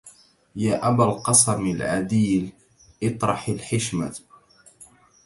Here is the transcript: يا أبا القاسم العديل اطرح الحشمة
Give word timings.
يا 0.55 0.87
أبا 0.87 1.03
القاسم 1.05 1.65
العديل 1.67 2.49
اطرح 3.03 3.47
الحشمة 3.47 4.15